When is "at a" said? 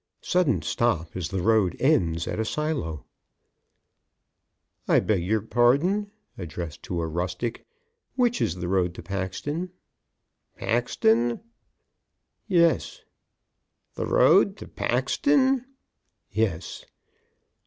2.27-2.43